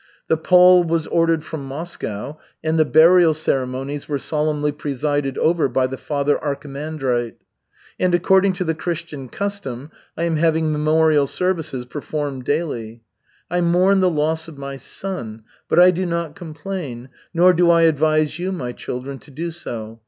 [0.29, 5.85] The pall was ordered from Moscow, and the burial ceremonies were solemnly presided over by
[5.85, 7.35] the Father archimandrite.
[7.99, 13.03] And according to the Christian custom, I am having memorial services performed daily.
[13.51, 17.83] I mourn the loss of my son, but I do not complain, nor do I
[17.83, 19.99] advise you, my children, to do so.